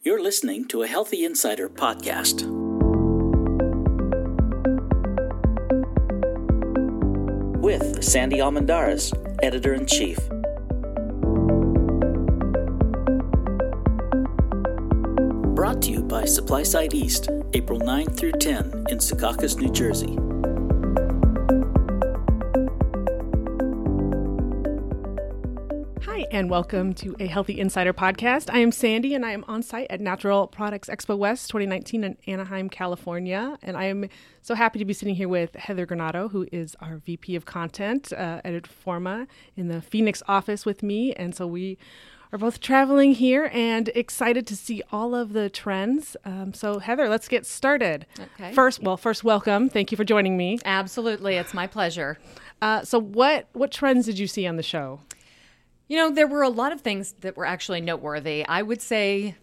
You're 0.00 0.22
listening 0.22 0.66
to 0.66 0.84
a 0.84 0.86
Healthy 0.86 1.24
Insider 1.24 1.68
podcast. 1.68 2.46
With 7.58 8.04
Sandy 8.04 8.40
Almendarez, 8.40 9.12
editor 9.42 9.74
in 9.74 9.86
chief. 9.86 10.18
Brought 15.56 15.82
to 15.82 15.90
you 15.90 16.04
by 16.04 16.22
SupplySide 16.22 16.94
East, 16.94 17.28
April 17.54 17.80
9 17.80 18.06
through 18.10 18.32
10 18.32 18.84
in 18.90 18.98
Secaucus, 18.98 19.56
New 19.56 19.72
Jersey. 19.72 20.16
And 26.30 26.50
welcome 26.50 26.92
to 26.94 27.16
a 27.18 27.26
Healthy 27.26 27.58
Insider 27.58 27.94
podcast. 27.94 28.52
I 28.52 28.58
am 28.58 28.70
Sandy, 28.70 29.14
and 29.14 29.24
I 29.24 29.30
am 29.30 29.44
on 29.48 29.62
site 29.62 29.86
at 29.88 29.98
Natural 29.98 30.46
Products 30.46 30.90
Expo 30.90 31.16
West 31.16 31.48
2019 31.48 32.04
in 32.04 32.16
Anaheim, 32.26 32.68
California. 32.68 33.58
And 33.62 33.78
I 33.78 33.84
am 33.84 34.10
so 34.42 34.54
happy 34.54 34.78
to 34.78 34.84
be 34.84 34.92
sitting 34.92 35.14
here 35.14 35.28
with 35.28 35.54
Heather 35.54 35.86
Granato, 35.86 36.30
who 36.30 36.46
is 36.52 36.76
our 36.80 36.98
VP 36.98 37.34
of 37.34 37.46
Content 37.46 38.12
uh, 38.12 38.42
at 38.44 38.52
Informa 38.52 39.26
in 39.56 39.68
the 39.68 39.80
Phoenix 39.80 40.22
office 40.28 40.66
with 40.66 40.82
me. 40.82 41.14
And 41.14 41.34
so 41.34 41.46
we 41.46 41.78
are 42.30 42.38
both 42.38 42.60
traveling 42.60 43.14
here 43.14 43.50
and 43.50 43.88
excited 43.94 44.46
to 44.48 44.56
see 44.56 44.82
all 44.92 45.14
of 45.14 45.32
the 45.32 45.48
trends. 45.48 46.14
Um, 46.26 46.52
so, 46.52 46.78
Heather, 46.78 47.08
let's 47.08 47.26
get 47.26 47.46
started. 47.46 48.04
Okay. 48.34 48.52
First, 48.52 48.82
well, 48.82 48.98
first, 48.98 49.24
welcome. 49.24 49.70
Thank 49.70 49.90
you 49.90 49.96
for 49.96 50.04
joining 50.04 50.36
me. 50.36 50.58
Absolutely, 50.66 51.36
it's 51.36 51.54
my 51.54 51.66
pleasure. 51.66 52.18
Uh, 52.60 52.82
so, 52.82 53.00
what 53.00 53.48
what 53.54 53.72
trends 53.72 54.04
did 54.04 54.18
you 54.18 54.26
see 54.26 54.46
on 54.46 54.56
the 54.56 54.62
show? 54.62 55.00
You 55.88 55.96
know, 55.96 56.10
there 56.10 56.26
were 56.26 56.42
a 56.42 56.48
lot 56.50 56.72
of 56.72 56.82
things 56.82 57.14
that 57.20 57.36
were 57.36 57.46
actually 57.46 57.80
noteworthy. 57.80 58.44
I 58.46 58.62
would 58.62 58.82
say 58.82 59.36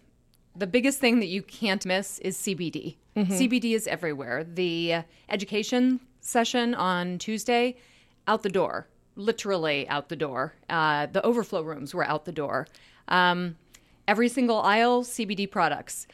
the 0.54 0.66
biggest 0.66 1.00
thing 1.00 1.18
that 1.20 1.26
you 1.26 1.42
can't 1.42 1.84
miss 1.84 2.18
is 2.20 2.36
CBD. 2.38 2.96
CBD 3.16 3.74
is 3.74 3.86
everywhere. 3.86 4.44
The 4.44 5.02
education 5.28 6.00
session 6.20 6.74
on 6.74 7.18
Tuesday, 7.18 7.76
out 8.28 8.42
the 8.42 8.48
door, 8.48 8.86
literally 9.16 9.88
out 9.88 10.08
the 10.08 10.16
door. 10.16 10.54
Uh, 10.68 11.06
the 11.06 11.24
overflow 11.24 11.62
rooms 11.62 11.94
were 11.94 12.04
out 12.04 12.26
the 12.26 12.32
door. 12.32 12.66
Um, 13.08 13.56
every 14.06 14.28
single 14.28 14.60
aisle, 14.60 15.02
CBD 15.02 15.50
products. 15.50 16.06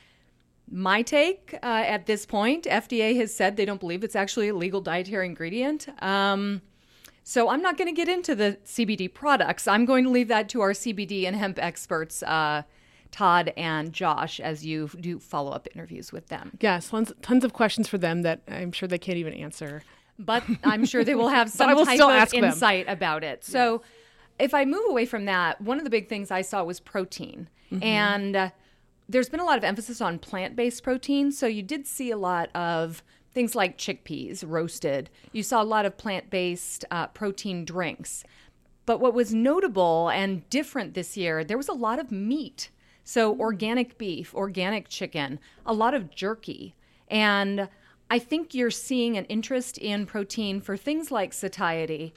My 0.71 1.03
take 1.03 1.55
uh, 1.55 1.67
at 1.67 2.07
this 2.07 2.25
point, 2.25 2.65
FDA 2.65 3.17
has 3.17 3.35
said 3.35 3.57
they 3.57 3.65
don't 3.65 3.81
believe 3.81 4.05
it's 4.05 4.17
actually 4.17 4.49
a 4.49 4.55
legal 4.55 4.81
dietary 4.81 5.27
ingredient. 5.27 5.89
Um, 6.03 6.63
so 7.25 7.49
I'm 7.49 7.63
not 7.63 7.77
going 7.77 7.89
to 7.89 7.95
get 7.95 8.09
into 8.09 8.35
the 8.35 8.59
CBD 8.65 9.13
products. 9.13 9.69
I'm 9.69 9.85
going 9.85 10.05
to 10.05 10.11
leave 10.11 10.29
that 10.29 10.49
to 10.51 10.61
our 10.61 10.73
CBD 10.73 11.27
and 11.27 11.37
hemp 11.37 11.59
experts, 11.61 12.23
uh, 12.23 12.63
Todd 13.11 13.53
and 13.57 13.93
Josh, 13.93 14.41
as 14.41 14.65
you 14.65 14.89
do 15.01 15.19
follow 15.19 15.53
up 15.53 15.69
interviews 15.75 16.13
with 16.13 16.29
them. 16.29 16.59
Yes, 16.61 16.89
tons, 16.89 17.13
tons 17.23 17.45
of 17.45 17.53
questions 17.53 17.89
for 17.89 17.99
them 17.99 18.23
that 18.23 18.41
I'm 18.49 18.73
sure 18.73 18.89
they 18.89 18.99
can't 18.99 19.19
even 19.19 19.35
answer. 19.35 19.83
But 20.19 20.43
I'm 20.65 20.85
sure 20.85 21.05
they 21.05 21.15
will 21.15 21.29
have 21.29 21.51
some 21.51 21.75
will 21.75 21.85
type 21.85 22.01
of 22.01 22.11
ask 22.11 22.35
them. 22.35 22.45
insight 22.45 22.87
about 22.89 23.23
it. 23.23 23.45
So 23.45 23.83
if 24.39 24.55
I 24.55 24.65
move 24.65 24.85
away 24.89 25.07
from 25.07 25.27
that, 25.27 25.61
one 25.61 25.79
of 25.79 25.85
the 25.85 25.91
big 25.91 26.09
things 26.09 26.31
I 26.31 26.43
saw 26.43 26.65
was 26.65 26.81
protein. 26.81 27.49
Mm-hmm. 27.71 27.83
And 27.83 28.37
uh, 28.37 28.51
there's 29.09 29.29
been 29.29 29.41
a 29.41 29.45
lot 29.45 29.59
of 29.59 29.65
emphasis 29.65 30.01
on 30.01 30.19
plant 30.19 30.57
based 30.57 30.83
protein. 30.83 31.33
So 31.33 31.47
you 31.47 31.63
did 31.63 31.87
see 31.87 32.11
a 32.11 32.17
lot 32.17 32.51
of 32.55 33.03
things 33.35 33.55
like 33.55 33.79
chickpeas 33.79 34.45
roasted. 34.47 35.11
You 35.33 35.43
saw 35.43 35.63
a 35.63 35.65
lot 35.65 35.87
of 35.87 35.97
plant 35.97 36.31
based 36.31 36.85
uh, 36.91 37.09
protein 37.09 37.65
drinks. 37.65 38.25
But 38.85 39.01
what 39.01 39.15
was 39.15 39.33
notable 39.33 40.09
and 40.09 40.49
different 40.51 40.95
this 40.95 41.17
year, 41.17 41.45
there 41.45 41.57
was 41.57 41.69
a 41.69 41.73
lot 41.73 41.99
of 41.99 42.11
meat. 42.11 42.71
So 43.05 43.39
organic 43.39 43.99
beef, 43.99 44.35
organic 44.35 44.89
chicken, 44.89 45.39
a 45.65 45.73
lot 45.73 45.95
of 45.95 46.11
jerky. 46.11 46.75
And 47.09 47.69
I 48.11 48.19
think 48.19 48.55
you're 48.55 48.71
seeing 48.71 49.17
an 49.17 49.25
interest 49.27 49.79
in 49.79 50.07
protein 50.07 50.61
for 50.61 50.77
things 50.77 51.11
like 51.11 51.33
satiety, 51.33 52.13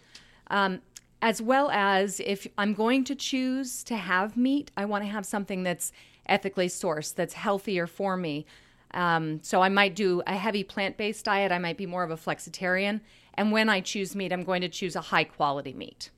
um, 0.48 0.82
as 1.22 1.42
well 1.42 1.70
as 1.72 2.20
if 2.20 2.46
I'm 2.58 2.74
going 2.74 3.04
to 3.06 3.16
choose 3.16 3.84
to 3.86 3.96
have 3.96 4.36
meat, 4.36 4.72
I 4.76 4.86
want 4.86 5.04
to 5.04 5.10
have 5.10 5.26
something 5.26 5.64
that's 5.64 5.92
ethically 6.28 6.68
sourced, 6.68 7.16
that's 7.16 7.34
healthier 7.34 7.88
for 7.88 8.18
me. 8.18 8.46
Um, 8.92 9.42
so 9.44 9.62
I 9.62 9.70
might 9.70 9.96
do 9.96 10.22
a 10.26 10.36
heavy 10.36 10.64
plant 10.64 10.98
based 10.98 11.26
diet. 11.26 11.52
I 11.52 11.60
might 11.60 11.78
be 11.78 11.86
more 11.86 12.04
of 12.04 12.12
a 12.12 12.18
flexitarian. 12.18 13.02
And 13.34 13.52
when 13.52 13.70
I 13.70 13.82
choose 13.82 14.16
meat, 14.16 14.32
I'm 14.32 14.44
going 14.44 14.62
to 14.62 14.70
choose 14.70 14.96
a 14.96 15.02
high 15.02 15.26
quality 15.26 15.74
meat. 15.74 16.10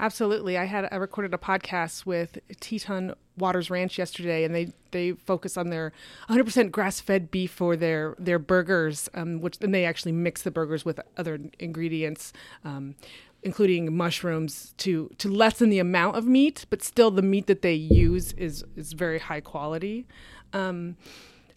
Absolutely. 0.00 0.56
I 0.56 0.64
had 0.64 0.88
I 0.90 0.96
recorded 0.96 1.34
a 1.34 1.38
podcast 1.38 2.06
with 2.06 2.38
Teton 2.60 3.12
Waters 3.36 3.68
Ranch 3.68 3.98
yesterday, 3.98 4.44
and 4.44 4.54
they 4.54 4.72
they 4.92 5.12
focus 5.12 5.58
on 5.58 5.68
their 5.68 5.92
100% 6.30 6.70
grass 6.70 7.00
fed 7.00 7.30
beef 7.30 7.50
for 7.50 7.76
their 7.76 8.14
their 8.18 8.38
burgers, 8.38 9.10
um, 9.12 9.42
which 9.42 9.58
and 9.60 9.74
they 9.74 9.84
actually 9.84 10.12
mix 10.12 10.42
the 10.42 10.50
burgers 10.50 10.86
with 10.86 11.00
other 11.18 11.38
ingredients. 11.58 12.32
Um, 12.64 12.94
including 13.42 13.96
mushrooms 13.96 14.74
to 14.76 15.10
to 15.16 15.26
lessen 15.26 15.70
the 15.70 15.78
amount 15.78 16.14
of 16.14 16.26
meat 16.26 16.66
but 16.68 16.82
still 16.82 17.10
the 17.10 17.22
meat 17.22 17.46
that 17.46 17.62
they 17.62 17.72
use 17.72 18.32
is 18.32 18.62
is 18.76 18.92
very 18.92 19.18
high 19.18 19.40
quality 19.40 20.06
um, 20.52 20.94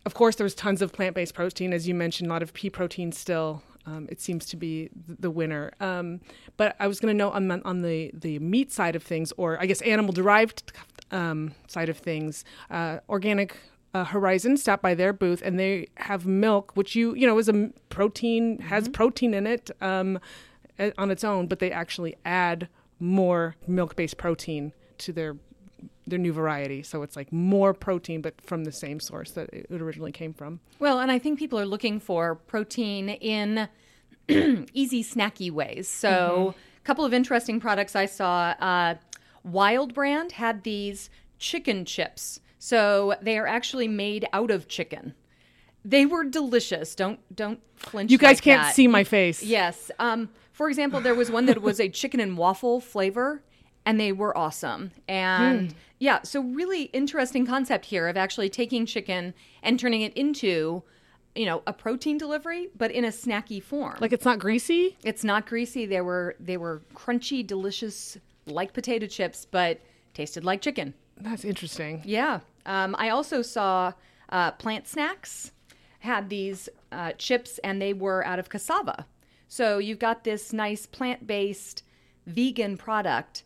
of 0.06 0.14
course 0.14 0.36
there's 0.36 0.56
tons 0.56 0.82
of 0.82 0.92
plant-based 0.92 1.34
protein 1.34 1.74
as 1.74 1.88
you 1.88 1.94
mentioned 1.94 2.30
a 2.30 2.34
lot 2.34 2.44
of 2.44 2.54
pea 2.54 2.70
protein 2.70 3.12
still 3.12 3.64
um, 3.86 4.08
it 4.10 4.22
seems 4.22 4.46
to 4.46 4.56
be 4.56 4.90
the 5.08 5.30
winner. 5.30 5.72
Um, 5.80 6.22
but 6.58 6.76
I 6.80 6.88
was 6.88 7.00
going 7.00 7.14
to 7.14 7.18
know 7.18 7.32
on, 7.32 7.52
on 7.52 7.82
the, 7.82 8.12
the 8.14 8.40
meat 8.40 8.72
side 8.72 8.96
of 8.96 9.04
things, 9.04 9.34
or 9.38 9.60
I 9.60 9.66
guess 9.66 9.82
animal 9.82 10.14
derived 10.14 10.72
um, 11.12 11.54
side 11.68 11.90
of 11.90 11.98
things, 11.98 12.46
uh, 12.72 13.00
organic 13.10 13.58
uh, 13.94 14.06
Horizon 14.06 14.58
stopped 14.58 14.82
by 14.82 14.96
their 14.96 15.14
booth 15.14 15.42
and 15.44 15.60
they 15.60 15.88
have 15.96 16.26
milk, 16.26 16.72
which 16.76 16.96
you 16.96 17.14
you 17.14 17.28
know 17.28 17.38
is 17.38 17.48
a 17.48 17.70
protein 17.90 18.58
has 18.60 18.90
protein 18.90 19.34
in 19.34 19.46
it 19.46 19.70
um, 19.82 20.20
on 20.98 21.12
its 21.12 21.24
own, 21.24 21.48
but 21.48 21.60
they 21.60 21.72
actually 21.72 22.16
add 22.26 22.68
more 23.00 23.56
milk 23.68 23.96
based 23.96 24.18
protein 24.18 24.74
to 24.98 25.14
their 25.14 25.36
their 26.06 26.20
new 26.20 26.34
variety. 26.34 26.84
So 26.84 27.02
it's 27.04 27.16
like 27.16 27.32
more 27.32 27.74
protein, 27.74 28.22
but 28.22 28.40
from 28.42 28.64
the 28.64 28.72
same 28.72 29.00
source 29.00 29.32
that 29.32 29.50
it 29.54 29.68
originally 29.72 30.12
came 30.12 30.34
from. 30.34 30.60
Well, 30.80 31.00
and 31.00 31.12
I 31.12 31.20
think 31.20 31.40
people 31.40 31.60
are 31.60 31.66
looking 31.66 32.00
for 32.00 32.36
protein 32.36 33.10
in 33.10 33.68
easy, 34.28 35.04
snacky 35.04 35.52
ways. 35.52 35.88
So, 35.88 36.56
a 36.78 36.86
couple 36.86 37.06
of 37.06 37.14
interesting 37.14 37.60
products 37.60 37.96
I 37.96 38.06
saw. 38.06 38.54
Uh, 38.60 38.96
Wilde 39.44 39.94
Brand 39.94 40.34
had 40.34 40.64
these 40.64 41.10
chicken 41.38 41.86
chips. 41.86 42.40
So 42.58 43.16
they 43.22 43.38
are 43.38 43.46
actually 43.46 43.90
made 43.90 44.26
out 44.32 44.50
of 44.50 44.70
chicken. 44.70 45.14
They 45.84 46.06
were 46.06 46.24
delicious. 46.24 46.96
Don't 46.96 47.20
don't 47.36 47.60
flinch. 47.76 48.10
You 48.10 48.18
guys 48.18 48.38
like 48.38 48.44
can't 48.44 48.62
that. 48.62 48.74
see 48.74 48.88
my 48.88 49.04
face. 49.04 49.44
Yes. 49.44 49.92
Um, 50.00 50.30
for 50.54 50.70
example, 50.70 51.02
there 51.02 51.14
was 51.14 51.30
one 51.30 51.46
that 51.48 51.62
was 51.62 51.82
a 51.82 51.90
chicken 52.00 52.22
and 52.22 52.38
waffle 52.38 52.80
flavor, 52.80 53.44
and 53.86 54.00
they 54.00 54.12
were 54.12 54.38
awesome. 54.38 54.92
And 55.08 55.72
Hmm. 55.72 55.78
yeah, 56.00 56.22
so 56.24 56.42
really 56.42 56.84
interesting 56.94 57.46
concept 57.46 57.86
here 57.86 58.08
of 58.08 58.16
actually 58.18 58.50
taking 58.50 58.86
chicken 58.86 59.34
and 59.62 59.80
turning 59.80 60.02
it 60.02 60.14
into, 60.16 60.84
you 61.36 61.46
know, 61.46 61.64
a 61.68 61.74
protein 61.74 62.18
delivery, 62.18 62.70
but 62.78 62.92
in 62.92 63.04
a 63.06 63.10
snacky 63.10 63.62
form. 63.62 63.98
Like 64.00 64.14
it's 64.14 64.26
not 64.26 64.40
greasy. 64.40 64.98
it's 65.04 65.24
not 65.24 65.46
greasy. 65.46 65.86
They 65.86 66.02
were 66.02 66.36
they 66.40 66.58
were 66.58 66.82
crunchy, 66.96 67.46
delicious, 67.46 68.18
like 68.46 68.74
potato 68.74 69.08
chips, 69.08 69.46
but 69.50 69.80
tasted 70.14 70.44
like 70.46 70.62
chicken. 70.62 70.94
That's 71.18 71.44
interesting. 71.46 72.02
Yeah. 72.06 72.40
Um, 72.66 72.96
I 72.98 73.10
also 73.10 73.42
saw 73.42 73.94
uh, 74.30 74.52
Plant 74.52 74.88
Snacks 74.88 75.52
had 76.00 76.30
these 76.30 76.70
uh, 76.92 77.12
chips, 77.18 77.60
and 77.64 77.82
they 77.82 77.94
were 77.94 78.26
out 78.26 78.40
of 78.40 78.50
cassava. 78.50 79.06
So 79.48 79.78
you've 79.78 80.00
got 80.00 80.24
this 80.24 80.52
nice 80.54 80.86
plant 80.86 81.26
based 81.28 81.84
vegan 82.26 82.78
product, 82.78 83.44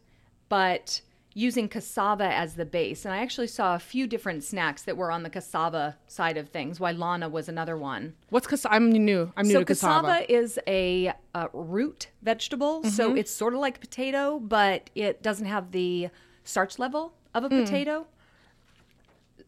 but 0.50 1.02
using 1.34 1.69
cassava 1.69 2.25
as 2.25 2.56
the 2.56 2.66
base. 2.66 3.06
And 3.06 3.13
I 3.13 3.18
actually 3.19 3.46
saw 3.47 3.75
a 3.75 3.80
few 3.80 4.08
different 4.08 4.44
snacks 4.44 4.81
that 4.84 4.97
were 4.97 5.12
on 5.12 5.22
the 5.22 5.30
cassava 5.30 5.96
side 6.08 6.35
of 6.35 6.49
things. 6.49 6.79
Wai 6.79 6.91
Lana 6.94 7.29
was 7.29 7.47
another 7.47 7.78
one. 7.78 8.16
What's 8.29 8.47
cassava? 8.47 8.73
I'm 8.73 8.91
new. 8.91 9.32
I'm 9.38 9.46
new 9.47 9.53
So 9.53 9.59
to 9.59 9.66
cassava. 9.66 10.08
cassava 10.08 10.34
is 10.34 10.58
a, 10.66 11.14
uh 11.35 11.47
root 11.53 12.08
vegetable, 12.23 12.84
so 12.84 13.09
Mm-hmm. 13.09 13.17
it's 13.20 13.32
sort 13.32 13.53
of 13.53 13.59
like 13.59 13.79
potato, 13.79 14.40
but 14.40 14.90
it 14.96 15.22
doesn't 15.22 15.46
have 15.46 15.72
the 15.72 16.09
starch 16.44 16.79
level 16.79 17.14
of 17.35 17.43
a 17.43 17.50
potato. 17.50 18.08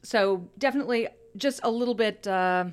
So 0.03 0.47
definitely 0.59 1.07
just 1.35 1.59
a 1.63 1.71
little 1.71 1.95
bit 1.95 2.27
uh, 2.27 2.65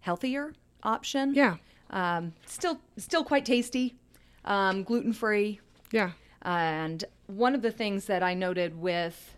healthier 0.00 0.52
option. 0.82 1.34
Yeah. 1.34 1.56
Um, 1.90 2.32
still, 2.46 2.80
still 2.96 3.24
quite 3.24 3.44
tasty, 3.44 3.96
um, 4.44 4.82
gluten 4.84 5.12
free. 5.12 5.60
Yeah. 5.92 6.10
And 6.46 7.04
one 7.26 7.54
of 7.54 7.60
the 7.60 7.70
things 7.70 8.06
that 8.06 8.22
I 8.22 8.32
noted 8.32 8.80
with 8.80 9.34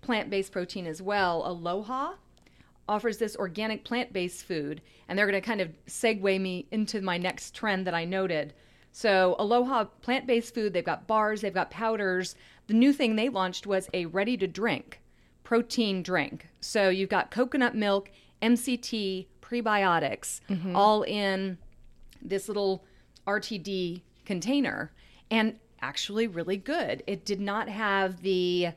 plant 0.00 0.30
based 0.30 0.52
protein 0.52 0.86
as 0.86 1.02
well, 1.02 1.42
Aloha 1.44 2.14
offers 2.88 3.18
this 3.18 3.36
organic 3.36 3.84
plant 3.84 4.12
based 4.12 4.44
food. 4.44 4.80
And 5.08 5.18
they're 5.18 5.26
going 5.26 5.40
to 5.40 5.46
kind 5.46 5.60
of 5.60 5.70
segue 5.86 6.40
me 6.40 6.66
into 6.70 7.02
my 7.02 7.18
next 7.18 7.54
trend 7.54 7.86
that 7.86 7.94
I 7.94 8.04
noted. 8.04 8.54
So, 8.92 9.36
Aloha 9.38 9.84
plant 10.00 10.26
based 10.26 10.54
food, 10.54 10.72
they've 10.72 10.82
got 10.82 11.06
bars, 11.06 11.42
they've 11.42 11.52
got 11.52 11.70
powders. 11.70 12.34
The 12.66 12.74
new 12.74 12.94
thing 12.94 13.16
they 13.16 13.28
launched 13.28 13.66
was 13.66 13.90
a 13.92 14.06
ready 14.06 14.38
to 14.38 14.46
drink 14.46 15.00
protein 15.46 16.02
drink. 16.02 16.48
So 16.60 16.88
you've 16.88 17.08
got 17.08 17.30
coconut 17.30 17.76
milk, 17.76 18.10
MCT, 18.42 19.26
prebiotics, 19.40 20.40
mm-hmm. 20.50 20.74
all 20.74 21.02
in 21.02 21.58
this 22.20 22.48
little 22.48 22.84
RTD 23.28 24.02
container, 24.24 24.90
and 25.30 25.54
actually 25.80 26.26
really 26.26 26.56
good. 26.56 27.02
It 27.06 27.24
did 27.24 27.40
not 27.40 27.68
have 27.68 28.22
the 28.22 28.68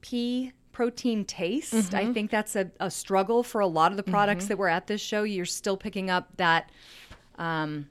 pea 0.00 0.52
protein 0.72 1.24
taste. 1.24 1.74
I 1.74 2.04
mm-hmm. 2.04 2.12
think 2.12 2.30
that's 2.30 2.54
a, 2.54 2.70
a 2.78 2.90
struggle 2.90 3.42
for 3.42 3.60
a 3.60 3.66
lot 3.66 3.90
of 3.90 3.96
the 3.96 4.02
mm-hmm. 4.02 4.12
products 4.12 4.46
that 4.46 4.58
were 4.58 4.68
at 4.68 4.86
this 4.86 5.00
show. 5.00 5.24
You're 5.24 5.44
still 5.44 5.76
picking 5.76 6.08
up 6.08 6.28
that 6.36 6.70
um, 7.36 7.88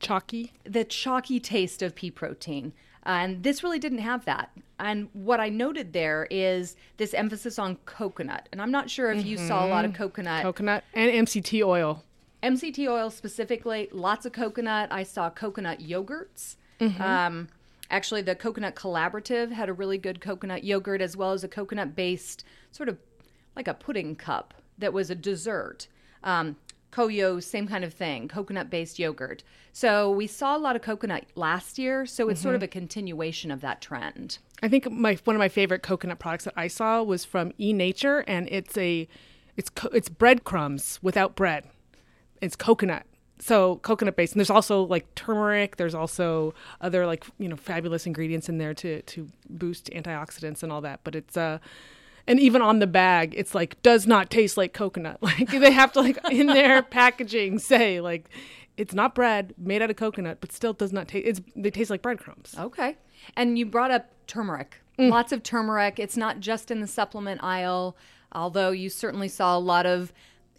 Chalky. 0.00 0.52
the 0.64 0.84
chalky 0.84 1.38
taste 1.38 1.82
of 1.82 1.94
pea 1.94 2.10
protein. 2.10 2.72
Uh, 3.06 3.10
and 3.10 3.42
this 3.42 3.62
really 3.62 3.78
didn't 3.78 3.98
have 3.98 4.24
that. 4.24 4.50
And 4.78 5.08
what 5.12 5.40
I 5.40 5.48
noted 5.48 5.92
there 5.92 6.26
is 6.30 6.76
this 6.96 7.14
emphasis 7.14 7.58
on 7.58 7.76
coconut. 7.86 8.48
And 8.52 8.60
I'm 8.60 8.70
not 8.70 8.90
sure 8.90 9.10
if 9.10 9.24
you 9.24 9.36
saw 9.36 9.64
a 9.64 9.68
lot 9.68 9.84
of 9.84 9.92
mm-hmm. 9.92 10.02
coconut. 10.02 10.42
Coconut 10.42 10.84
and 10.94 11.26
MCT 11.26 11.64
oil. 11.64 12.04
MCT 12.42 12.88
oil 12.88 13.10
specifically, 13.10 13.88
lots 13.92 14.24
of 14.26 14.32
coconut. 14.32 14.90
I 14.90 15.02
saw 15.02 15.30
coconut 15.30 15.80
yogurts. 15.80 16.56
Um, 16.80 17.48
actually, 17.90 18.22
the 18.22 18.34
Coconut 18.34 18.74
Collaborative 18.74 19.52
had 19.52 19.68
a 19.68 19.72
really 19.72 19.98
good 19.98 20.20
coconut 20.20 20.64
yogurt, 20.64 21.00
as 21.00 21.16
well 21.16 21.32
as 21.32 21.44
a 21.44 21.48
coconut 21.48 21.94
based 21.94 22.44
sort 22.72 22.88
of 22.88 22.98
like 23.56 23.68
a 23.68 23.74
pudding 23.74 24.16
cup 24.16 24.54
that 24.78 24.92
was 24.92 25.10
a 25.10 25.14
dessert. 25.14 25.88
Um, 26.22 26.56
CoYo, 26.92 27.42
same 27.42 27.68
kind 27.68 27.84
of 27.84 27.94
thing, 27.94 28.26
coconut 28.26 28.68
based 28.68 28.98
yogurt. 28.98 29.44
So 29.72 30.10
we 30.10 30.26
saw 30.26 30.56
a 30.56 30.58
lot 30.58 30.74
of 30.74 30.82
coconut 30.82 31.26
last 31.36 31.78
year, 31.78 32.04
so 32.04 32.28
it's 32.28 32.40
sort 32.40 32.56
of 32.56 32.62
a 32.62 32.68
continuation 32.68 33.50
of 33.52 33.60
that 33.60 33.80
trend. 33.80 34.38
I 34.62 34.68
think 34.68 34.90
my 34.90 35.16
one 35.24 35.36
of 35.36 35.40
my 35.40 35.48
favorite 35.48 35.82
coconut 35.82 36.18
products 36.18 36.44
that 36.44 36.54
I 36.56 36.66
saw 36.66 37.02
was 37.02 37.24
from 37.24 37.52
E 37.60 37.72
Nature, 37.72 38.24
and 38.26 38.48
it's 38.50 38.76
a 38.76 39.06
it's 39.56 39.70
co- 39.70 39.90
it's 39.90 40.08
breadcrumbs 40.08 40.98
without 41.00 41.36
bread. 41.36 41.64
It's 42.40 42.56
coconut, 42.56 43.06
so 43.40 43.76
coconut 43.76 44.16
based, 44.16 44.34
and 44.34 44.40
there's 44.40 44.50
also 44.50 44.84
like 44.84 45.14
turmeric. 45.14 45.76
There's 45.76 45.94
also 45.94 46.54
other 46.80 47.06
like 47.06 47.24
you 47.38 47.48
know 47.48 47.56
fabulous 47.56 48.06
ingredients 48.06 48.48
in 48.48 48.58
there 48.58 48.74
to 48.74 49.02
to 49.02 49.28
boost 49.48 49.90
antioxidants 49.90 50.62
and 50.62 50.72
all 50.72 50.80
that. 50.82 51.00
But 51.04 51.14
it's 51.14 51.36
uh 51.36 51.58
and 52.26 52.38
even 52.38 52.62
on 52.62 52.78
the 52.78 52.86
bag, 52.86 53.34
it's 53.36 53.54
like 53.54 53.80
does 53.82 54.06
not 54.06 54.30
taste 54.30 54.56
like 54.56 54.72
coconut. 54.72 55.18
Like 55.22 55.50
they 55.50 55.70
have 55.72 55.92
to 55.92 56.00
like 56.00 56.18
in 56.30 56.46
their 56.46 56.82
packaging 56.98 57.58
say 57.58 58.00
like 58.00 58.28
it's 58.76 58.94
not 58.94 59.14
bread 59.14 59.54
made 59.58 59.82
out 59.82 59.90
of 59.90 59.96
coconut, 59.96 60.38
but 60.40 60.52
still 60.52 60.72
does 60.72 60.92
not 60.92 61.08
taste. 61.08 61.26
It's 61.26 61.40
they 61.56 61.70
taste 61.70 61.90
like 61.90 62.02
breadcrumbs. 62.02 62.54
Okay. 62.58 62.96
And 63.36 63.58
you 63.58 63.66
brought 63.66 63.90
up 63.90 64.10
turmeric. 64.26 64.80
Lots 64.98 65.32
of 65.32 65.42
turmeric. 65.42 65.98
It's 65.98 66.16
not 66.16 66.40
just 66.40 66.70
in 66.70 66.80
the 66.80 66.86
supplement 66.86 67.42
aisle, 67.42 67.96
although 68.32 68.70
you 68.70 68.90
certainly 68.90 69.28
saw 69.28 69.56
a 69.56 69.58
lot 69.58 69.86
of 69.86 70.12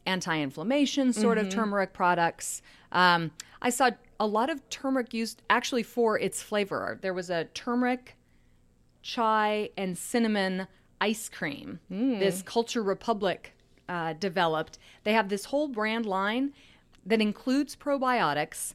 anti 0.06 0.40
inflammation 0.40 1.14
sort 1.14 1.38
of 1.38 1.50
turmeric 1.50 1.94
products. 1.94 2.62
Um, 2.92 3.32
I 3.62 3.70
saw 3.70 3.92
a 4.20 4.26
lot 4.28 4.50
of 4.50 4.68
turmeric 4.70 5.14
used 5.14 5.42
actually 5.50 5.84
for 5.84 6.18
its 6.20 6.42
flavor. 6.42 6.98
There 7.02 7.14
was 7.14 7.30
a 7.30 7.46
turmeric, 7.54 8.16
chai, 9.02 9.70
and 9.78 9.98
cinnamon 9.98 10.68
ice 11.00 11.30
cream. 11.30 11.80
This 12.20 12.42
Culture 12.42 12.84
Republick 12.84 13.54
uh, 13.90 14.14
developed. 14.14 14.78
They 15.04 15.14
have 15.14 15.30
this 15.30 15.46
whole 15.46 15.68
brand 15.68 16.06
line 16.06 16.54
that 17.06 17.22
includes 17.22 17.76
probiotics 17.76 18.74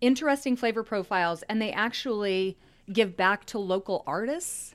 interesting 0.00 0.54
flavor 0.56 0.84
profiles 0.84 1.42
and 1.48 1.60
they 1.60 1.72
actually 1.72 2.56
give 2.92 3.16
back 3.16 3.44
to 3.46 3.58
local 3.58 4.04
artists. 4.06 4.74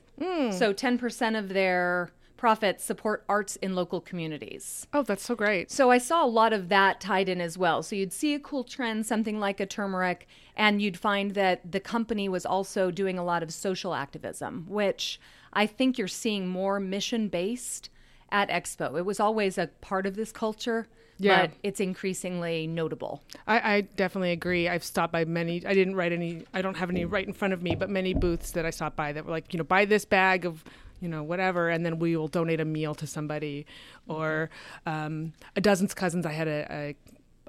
So 0.52 0.72
10% 0.74 1.38
of 1.38 1.48
their 1.48 2.10
profits 2.44 2.84
support 2.84 3.24
arts 3.26 3.56
in 3.56 3.74
local 3.74 4.02
communities. 4.02 4.86
Oh, 4.92 5.02
that's 5.02 5.24
so 5.24 5.34
great. 5.34 5.70
So 5.70 5.90
I 5.90 5.96
saw 5.96 6.22
a 6.22 6.28
lot 6.28 6.52
of 6.52 6.68
that 6.68 7.00
tied 7.00 7.26
in 7.26 7.40
as 7.40 7.56
well. 7.56 7.82
So 7.82 7.96
you'd 7.96 8.12
see 8.12 8.34
a 8.34 8.38
cool 8.38 8.64
trend, 8.64 9.06
something 9.06 9.40
like 9.40 9.60
a 9.60 9.64
turmeric, 9.66 10.28
and 10.54 10.82
you'd 10.82 10.98
find 10.98 11.30
that 11.32 11.72
the 11.72 11.80
company 11.80 12.28
was 12.28 12.44
also 12.44 12.90
doing 12.90 13.18
a 13.18 13.24
lot 13.24 13.42
of 13.42 13.50
social 13.50 13.94
activism, 13.94 14.66
which 14.68 15.18
I 15.54 15.66
think 15.66 15.96
you're 15.96 16.06
seeing 16.06 16.46
more 16.46 16.78
mission 16.80 17.28
based 17.28 17.88
at 18.30 18.50
Expo. 18.50 18.98
It 18.98 19.06
was 19.06 19.20
always 19.20 19.56
a 19.56 19.68
part 19.80 20.04
of 20.04 20.14
this 20.14 20.30
culture, 20.30 20.86
Yeah. 21.16 21.46
but 21.46 21.52
it's 21.62 21.80
increasingly 21.80 22.66
notable. 22.66 23.22
I, 23.46 23.76
I 23.76 23.80
definitely 23.80 24.32
agree. 24.32 24.68
I've 24.68 24.84
stopped 24.84 25.14
by 25.14 25.24
many. 25.24 25.64
I 25.64 25.72
didn't 25.72 25.96
write 25.96 26.12
any. 26.12 26.44
I 26.52 26.60
don't 26.60 26.76
have 26.76 26.90
any 26.90 27.06
right 27.06 27.26
in 27.26 27.32
front 27.32 27.54
of 27.54 27.62
me, 27.62 27.74
but 27.74 27.88
many 27.88 28.12
booths 28.12 28.50
that 28.50 28.66
I 28.66 28.70
stopped 28.70 28.96
by 28.96 29.12
that 29.12 29.24
were 29.24 29.30
like, 29.30 29.54
you 29.54 29.58
know, 29.58 29.64
buy 29.64 29.86
this 29.86 30.04
bag 30.04 30.44
of, 30.44 30.62
you 31.04 31.10
know, 31.10 31.22
whatever, 31.22 31.68
and 31.68 31.84
then 31.84 31.98
we 31.98 32.16
will 32.16 32.28
donate 32.28 32.60
a 32.60 32.64
meal 32.64 32.94
to 32.94 33.06
somebody, 33.06 33.66
or 34.08 34.48
um, 34.86 35.34
a 35.54 35.60
Dozen 35.60 35.88
Cousins. 35.88 36.24
I 36.26 36.32
had 36.32 36.48
a. 36.48 36.66
a 36.70 36.96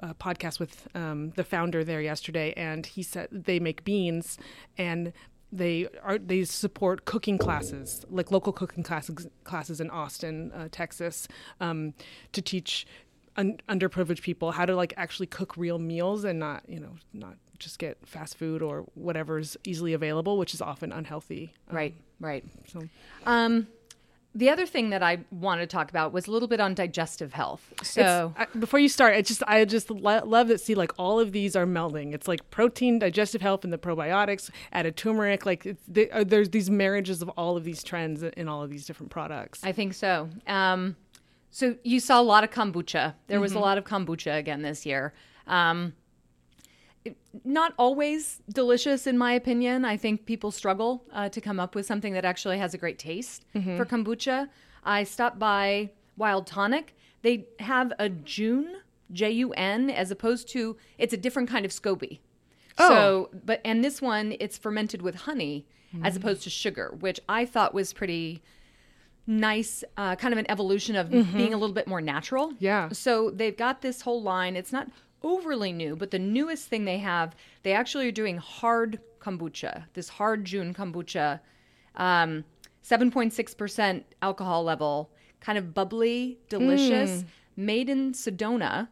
a 0.00 0.12
podcast 0.12 0.60
with 0.60 0.86
um, 0.94 1.30
the 1.36 1.42
founder 1.42 1.82
there 1.82 2.02
yesterday, 2.02 2.52
and 2.54 2.84
he 2.84 3.02
said 3.02 3.28
they 3.32 3.58
make 3.58 3.82
beans, 3.82 4.36
and 4.76 5.10
they 5.50 5.88
are 6.02 6.18
they 6.18 6.44
support 6.44 7.06
cooking 7.06 7.38
classes, 7.38 8.04
like 8.10 8.30
local 8.30 8.52
cooking 8.52 8.84
classes 8.84 9.26
classes 9.44 9.80
in 9.80 9.88
Austin, 9.88 10.52
uh, 10.52 10.68
Texas, 10.70 11.26
um, 11.62 11.94
to 12.32 12.42
teach 12.42 12.86
un- 13.38 13.58
underprivileged 13.70 14.20
people 14.20 14.52
how 14.52 14.66
to 14.66 14.76
like 14.76 14.92
actually 14.98 15.28
cook 15.28 15.56
real 15.56 15.78
meals 15.78 16.24
and 16.24 16.38
not 16.38 16.62
you 16.68 16.78
know 16.78 16.96
not 17.14 17.36
just 17.58 17.78
get 17.78 17.96
fast 18.06 18.36
food 18.36 18.60
or 18.60 18.84
whatever's 18.94 19.56
easily 19.64 19.94
available, 19.94 20.36
which 20.36 20.52
is 20.52 20.60
often 20.60 20.92
unhealthy. 20.92 21.54
Um, 21.70 21.76
Right, 21.76 21.94
right. 22.20 22.44
So 22.66 22.82
Um, 23.24 23.66
the 24.34 24.50
other 24.50 24.66
thing 24.66 24.90
that 24.90 25.02
I 25.02 25.20
wanted 25.30 25.62
to 25.62 25.66
talk 25.74 25.88
about 25.88 26.12
was 26.12 26.26
a 26.26 26.30
little 26.30 26.46
bit 26.46 26.60
on 26.60 26.74
digestive 26.74 27.32
health. 27.32 27.72
So, 27.82 28.34
I, 28.36 28.44
before 28.58 28.78
you 28.78 28.88
start, 28.88 29.14
I 29.14 29.22
just 29.22 29.42
I 29.46 29.64
just 29.64 29.90
lo- 29.90 30.22
love 30.26 30.48
that 30.48 30.60
see 30.60 30.74
like 30.74 30.92
all 30.98 31.18
of 31.18 31.32
these 31.32 31.56
are 31.56 31.64
melding. 31.64 32.12
It's 32.12 32.28
like 32.28 32.50
protein, 32.50 32.98
digestive 32.98 33.40
health, 33.40 33.64
and 33.64 33.72
the 33.72 33.78
probiotics. 33.78 34.50
Added 34.72 34.96
turmeric. 34.96 35.46
Like 35.46 35.64
it's, 35.64 35.82
they, 35.88 36.10
uh, 36.10 36.22
there's 36.24 36.50
these 36.50 36.68
marriages 36.68 37.22
of 37.22 37.30
all 37.30 37.56
of 37.56 37.64
these 37.64 37.82
trends 37.82 38.22
in 38.22 38.46
all 38.46 38.62
of 38.62 38.68
these 38.68 38.84
different 38.84 39.10
products. 39.10 39.64
I 39.64 39.72
think 39.72 39.94
so. 39.94 40.28
Um, 40.46 40.96
so 41.50 41.76
you 41.82 41.98
saw 42.00 42.20
a 42.20 42.22
lot 42.22 42.44
of 42.44 42.50
kombucha. 42.50 43.14
There 43.28 43.40
was 43.40 43.52
a 43.52 43.58
lot 43.58 43.78
of 43.78 43.84
kombucha 43.84 44.38
again 44.38 44.60
this 44.60 44.84
year. 44.84 45.14
Um, 45.46 45.94
not 47.44 47.74
always 47.78 48.40
delicious, 48.48 49.06
in 49.06 49.18
my 49.18 49.32
opinion. 49.32 49.84
I 49.84 49.96
think 49.96 50.26
people 50.26 50.50
struggle 50.50 51.04
uh, 51.12 51.28
to 51.28 51.40
come 51.40 51.60
up 51.60 51.74
with 51.74 51.86
something 51.86 52.12
that 52.14 52.24
actually 52.24 52.58
has 52.58 52.74
a 52.74 52.78
great 52.78 52.98
taste 52.98 53.44
for 53.52 53.84
kombucha. 53.84 54.48
I 54.84 55.04
stopped 55.04 55.38
by 55.38 55.90
Wild 56.16 56.46
Tonic. 56.46 56.94
They 57.22 57.46
have 57.60 57.92
a 57.98 58.08
Jun, 58.08 58.76
J 59.12 59.30
U 59.30 59.52
N, 59.52 59.90
as 59.90 60.10
opposed 60.10 60.48
to, 60.50 60.76
it's 60.98 61.12
a 61.12 61.16
different 61.16 61.48
kind 61.48 61.64
of 61.64 61.72
SCOBY. 61.72 62.20
So, 62.78 63.30
but, 63.44 63.60
and 63.64 63.82
this 63.82 64.02
one, 64.02 64.34
it's 64.38 64.58
fermented 64.58 65.00
with 65.02 65.14
honey 65.14 65.66
as 66.02 66.14
opposed 66.14 66.42
to 66.42 66.50
sugar, 66.50 66.94
which 67.00 67.18
I 67.28 67.46
thought 67.46 67.72
was 67.72 67.92
pretty 67.94 68.42
nice, 69.26 69.82
uh, 69.96 70.14
kind 70.16 70.32
of 70.34 70.38
an 70.38 70.48
evolution 70.50 70.94
of 70.94 71.10
being 71.10 71.54
a 71.54 71.56
little 71.56 71.74
bit 71.74 71.88
more 71.88 72.02
natural. 72.02 72.52
Yeah. 72.58 72.90
So 72.90 73.30
they've 73.30 73.56
got 73.56 73.80
this 73.80 74.02
whole 74.02 74.22
line. 74.22 74.56
It's 74.56 74.72
not 74.72 74.88
overly 75.26 75.72
new, 75.72 75.96
but 75.96 76.10
the 76.10 76.18
newest 76.18 76.68
thing 76.68 76.84
they 76.84 76.98
have, 76.98 77.34
they 77.62 77.72
actually 77.72 78.06
are 78.08 78.12
doing 78.12 78.36
hard 78.38 79.00
kombucha, 79.20 79.84
this 79.94 80.08
hard 80.08 80.44
Jun 80.44 80.72
kombucha, 80.72 81.40
um, 81.96 82.44
7.6% 82.84 84.04
alcohol 84.22 84.62
level, 84.62 85.10
kind 85.40 85.58
of 85.58 85.74
bubbly, 85.74 86.38
delicious, 86.48 87.24
made 87.56 87.88
in 87.90 88.12
Sedona. 88.12 88.88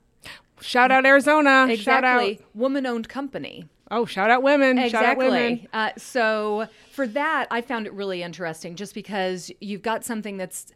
Shout 0.60 0.90
out 0.90 1.06
Arizona. 1.06 1.74
Shout 1.76 2.04
out. 2.04 2.22
Exactly. 2.22 2.46
Woman 2.54 2.86
owned 2.86 3.08
company. 3.08 3.68
Oh, 3.90 4.06
shout 4.06 4.30
out 4.30 4.42
women. 4.42 4.76
Shout 4.88 5.04
out 5.04 5.16
women. 5.18 5.52
Exactly. 5.52 5.68
Uh, 5.72 5.90
so 5.96 6.66
for 6.90 7.06
that, 7.08 7.46
I 7.50 7.60
found 7.60 7.86
it 7.86 7.92
really 7.92 8.22
interesting 8.22 8.74
just 8.76 8.94
because 8.94 9.50
you've 9.60 9.82
got 9.82 10.04
something 10.04 10.36
that's 10.36 10.72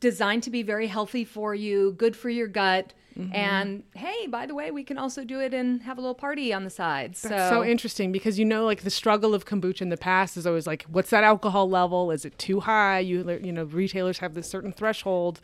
designed 0.00 0.42
to 0.42 0.50
be 0.50 0.62
very 0.62 0.86
healthy 0.86 1.24
for 1.24 1.54
you, 1.54 1.92
good 1.92 2.16
for 2.16 2.28
your 2.28 2.48
gut. 2.48 2.92
Mm-hmm. 3.24 3.34
And 3.34 3.82
hey, 3.94 4.26
by 4.26 4.46
the 4.46 4.54
way, 4.54 4.70
we 4.70 4.82
can 4.84 4.98
also 4.98 5.24
do 5.24 5.40
it 5.40 5.52
and 5.54 5.82
have 5.82 5.98
a 5.98 6.00
little 6.00 6.14
party 6.14 6.52
on 6.52 6.64
the 6.64 6.70
side. 6.70 7.16
So, 7.16 7.28
That's 7.28 7.50
so 7.50 7.64
interesting 7.64 8.12
because 8.12 8.38
you 8.38 8.44
know, 8.44 8.64
like 8.64 8.82
the 8.82 8.90
struggle 8.90 9.34
of 9.34 9.44
kombucha 9.44 9.82
in 9.82 9.88
the 9.90 9.96
past 9.96 10.36
is 10.36 10.46
always 10.46 10.66
like, 10.66 10.84
what's 10.84 11.10
that 11.10 11.24
alcohol 11.24 11.68
level? 11.68 12.10
Is 12.10 12.24
it 12.24 12.38
too 12.38 12.60
high? 12.60 12.98
You 13.00 13.28
you 13.42 13.52
know, 13.52 13.64
retailers 13.64 14.18
have 14.18 14.34
this 14.34 14.48
certain 14.48 14.72
threshold, 14.72 15.40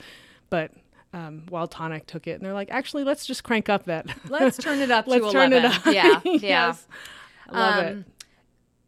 but 0.50 0.72
um, 1.12 1.44
Wild 1.50 1.70
Tonic 1.70 2.06
took 2.06 2.26
it 2.26 2.32
and 2.32 2.42
they're 2.44 2.52
like, 2.52 2.70
actually, 2.70 3.04
let's 3.04 3.24
just 3.26 3.44
crank 3.44 3.68
up 3.68 3.84
that. 3.84 4.06
let's 4.28 4.56
turn 4.58 4.80
it 4.80 4.90
up 4.90 5.06
let's 5.08 5.24
to 5.26 5.32
turn 5.32 5.52
11. 5.52 5.70
it 5.70 5.86
up. 5.86 5.94
Yeah. 5.94 6.20
Yeah. 6.24 6.38
yes. 6.68 6.86
I 7.48 7.58
love 7.58 7.84
it. 7.84 7.90
Um, 7.92 8.04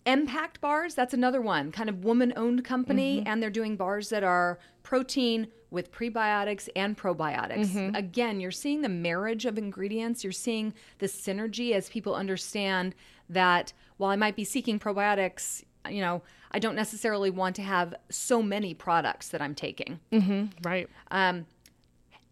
Impact 0.07 0.63
bars, 0.63 0.95
that's 0.95 1.13
another 1.13 1.41
one, 1.43 1.71
kind 1.71 1.91
of 1.91 2.03
woman 2.03 2.33
owned 2.35 2.65
company, 2.65 3.19
Mm-hmm. 3.19 3.29
and 3.29 3.43
they're 3.43 3.51
doing 3.51 3.77
bars 3.77 4.09
that 4.09 4.25
are 4.25 4.59
protein 4.83 5.49
with 5.71 5.93
prebiotics 5.93 6.69
and 6.75 6.97
probiotics. 6.97 7.69
Mm-hmm. 7.69 7.95
Again, 7.95 8.41
you're 8.41 8.51
seeing 8.51 8.83
the 8.83 8.89
marriage 8.89 9.45
of 9.45 9.59
ingredients, 9.59 10.25
you're 10.25 10.33
seeing 10.33 10.73
the 10.99 11.07
synergy 11.07 11.73
as 11.73 11.89
people 11.89 12.15
understand 12.15 12.95
that 13.29 13.73
while 13.99 14.11
I 14.11 14.17
might 14.17 14.37
be 14.37 14.45
seeking 14.45 14.79
probiotics, 14.79 15.63
you 15.89 16.01
know, 16.01 16.23
I 16.51 16.59
don't 16.59 16.75
necessarily 16.75 17.31
want 17.31 17.57
to 17.57 17.63
have 17.63 17.95
so 18.09 18.43
many 18.43 18.73
products 18.75 19.29
that 19.29 19.43
I'm 19.43 19.55
taking. 19.55 20.01
Mm-hmm. 20.13 20.47
Right. 20.67 20.89
Um, 21.11 21.47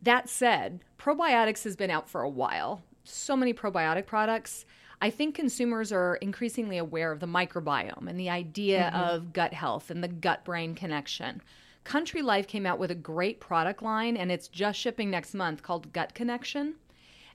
that 0.02 0.28
said, 0.28 0.80
probiotics 0.98 1.64
has 1.64 1.76
been 1.76 1.90
out 1.90 2.08
for 2.08 2.22
a 2.22 2.28
while. 2.28 2.82
So 3.04 3.36
many 3.36 3.52
probiotic 3.52 4.06
products. 4.06 4.64
I 5.00 5.10
think 5.10 5.34
consumers 5.34 5.92
are 5.92 6.16
increasingly 6.16 6.78
aware 6.78 7.12
of 7.12 7.20
the 7.20 7.26
microbiome 7.26 8.08
and 8.08 8.18
the 8.18 8.30
idea 8.30 8.90
mm-hmm. 8.92 9.10
of 9.10 9.32
gut 9.32 9.52
health 9.52 9.90
and 9.90 10.02
the 10.02 10.08
gut 10.08 10.44
brain 10.44 10.74
connection. 10.74 11.42
Country 11.86 12.20
Life 12.20 12.48
came 12.48 12.66
out 12.66 12.80
with 12.80 12.90
a 12.90 12.96
great 12.96 13.38
product 13.38 13.80
line 13.80 14.16
and 14.16 14.32
it's 14.32 14.48
just 14.48 14.76
shipping 14.76 15.08
next 15.08 15.34
month 15.34 15.62
called 15.62 15.92
Gut 15.92 16.14
Connection. 16.14 16.74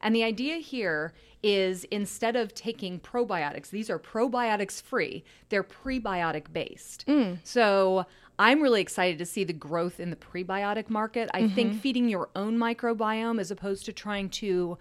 And 0.01 0.13
the 0.13 0.24
idea 0.24 0.58
here 0.58 1.13
is 1.41 1.86
instead 1.86 2.36
of 2.36 2.53
taking 2.53 3.00
probiotics, 3.00 3.70
these 3.70 3.89
are 3.89 3.98
probiotics 3.98 4.81
free, 4.81 5.24
they're 5.48 5.63
prebiotic 5.63 6.51
based. 6.51 7.05
Mm. 7.08 7.39
So 7.46 8.05
I'm 8.38 8.62
really 8.62 8.81
excited 8.81 9.20
to 9.20 9.25
see 9.25 9.46
the 9.46 9.53
growth 9.53 10.01
in 10.01 10.10
the 10.10 10.17
prebiotic 10.17 10.89
market. 10.89 11.29
I 11.34 11.48
think 11.48 11.72
mm-hmm. 11.72 11.79
feeding 11.79 12.10
your 12.10 12.29
own 12.36 12.58
microbiome 12.58 13.39
as 13.39 13.51
opposed 13.51 13.86
to 13.86 13.93
trying 13.93 14.29
to 14.31 14.77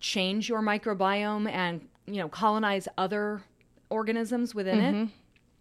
change 0.00 0.48
your 0.48 0.62
microbiome 0.62 1.50
and, 1.50 1.86
you 2.06 2.16
know, 2.16 2.28
colonize 2.28 2.88
other 2.96 3.42
organisms 3.90 4.54
within 4.54 4.80
it. 4.80 4.94
Mm-hmm. 4.94 5.12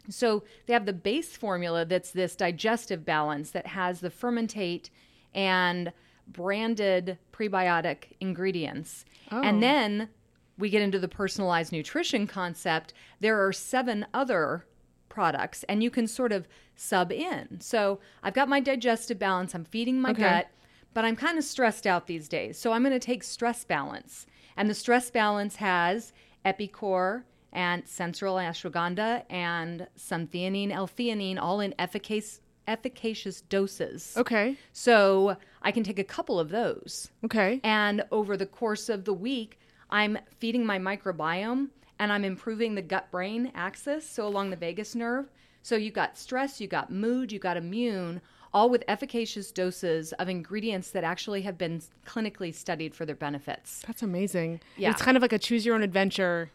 So 0.09 0.43
they 0.65 0.73
have 0.73 0.85
the 0.85 0.93
base 0.93 1.35
formula 1.35 1.85
that's 1.85 2.11
this 2.11 2.35
digestive 2.35 3.05
balance 3.05 3.51
that 3.51 3.67
has 3.67 3.99
the 3.99 4.09
fermentate 4.09 4.89
and 5.33 5.91
branded 6.27 7.17
prebiotic 7.31 8.13
ingredients. 8.19 9.05
Oh. 9.31 9.41
And 9.41 9.61
then 9.61 10.09
we 10.57 10.69
get 10.69 10.81
into 10.81 10.99
the 10.99 11.07
personalized 11.07 11.71
nutrition 11.71 12.27
concept. 12.27 12.93
There 13.19 13.45
are 13.45 13.51
seven 13.53 14.05
other 14.13 14.65
products 15.09 15.63
and 15.69 15.83
you 15.83 15.89
can 15.89 16.07
sort 16.07 16.31
of 16.31 16.47
sub 16.75 17.11
in. 17.11 17.59
So 17.61 17.99
I've 18.23 18.33
got 18.33 18.49
my 18.49 18.59
digestive 18.59 19.19
balance, 19.19 19.53
I'm 19.53 19.65
feeding 19.65 20.01
my 20.01 20.11
Okay. 20.11 20.21
gut, 20.21 20.47
but 20.93 21.05
I'm 21.05 21.15
kind 21.15 21.37
of 21.37 21.43
stressed 21.43 21.85
out 21.87 22.07
these 22.07 22.27
days. 22.27 22.57
So 22.57 22.71
I'm 22.71 22.83
going 22.83 22.93
to 22.93 22.99
take 22.99 23.23
stress 23.23 23.63
balance. 23.63 24.25
And 24.55 24.69
the 24.69 24.73
stress 24.73 25.09
balance 25.09 25.57
has 25.57 26.13
Epicor 26.45 27.23
and 27.53 27.85
Sensoril 27.85 28.35
ashwagandha 28.35 29.23
and 29.29 29.87
some 29.95 30.27
theanine, 30.27 30.71
L-theanine, 30.71 31.39
all 31.39 31.59
in 31.59 31.73
efficacious 31.79 32.41
efficacious 32.67 33.41
doses. 33.41 34.13
Okay. 34.15 34.55
So 34.71 35.35
I 35.61 35.71
can 35.71 35.83
take 35.83 35.99
a 35.99 36.03
couple 36.03 36.39
of 36.39 36.49
those. 36.49 37.11
Okay. 37.25 37.59
And 37.63 38.05
over 38.11 38.37
the 38.37 38.45
course 38.45 38.87
of 38.89 39.03
the 39.03 39.13
week, 39.13 39.59
I'm 39.89 40.17
feeding 40.39 40.65
my 40.65 40.79
microbiome 40.79 41.69
and 41.99 42.11
I'm 42.11 42.23
improving 42.23 42.75
the 42.75 42.81
gut 42.81 43.11
brain 43.11 43.51
axis, 43.53 44.09
so 44.09 44.25
along 44.25 44.49
the 44.49 44.55
vagus 44.55 44.95
nerve. 44.95 45.29
So 45.61 45.75
you 45.75 45.91
got 45.91 46.17
stress, 46.17 46.59
you 46.59 46.67
got 46.67 46.91
mood, 46.91 47.31
you 47.31 47.39
got 47.39 47.57
immune, 47.57 48.21
all 48.53 48.69
with 48.69 48.83
efficacious 48.87 49.51
doses 49.51 50.13
of 50.13 50.29
ingredients 50.29 50.91
that 50.91 51.03
actually 51.03 51.41
have 51.43 51.57
been 51.57 51.81
clinically 52.05 52.53
studied 52.53 52.93
for 52.93 53.05
their 53.05 53.15
benefits. 53.15 53.83
That's 53.87 54.03
amazing. 54.03 54.61
Yeah. 54.77 54.91
It's 54.91 55.01
kind 55.01 55.17
of 55.17 55.21
like 55.21 55.33
a 55.33 55.39
choose 55.39 55.65
your 55.65 55.75
own 55.75 55.83
adventure 55.83 56.51